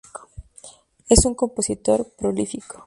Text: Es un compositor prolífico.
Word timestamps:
Es 1.09 1.25
un 1.25 1.35
compositor 1.35 2.11
prolífico. 2.17 2.79